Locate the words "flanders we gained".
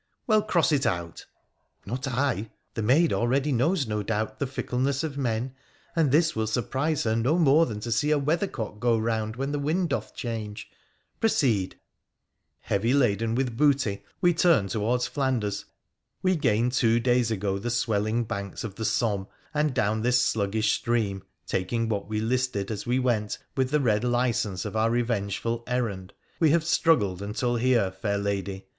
15.05-16.71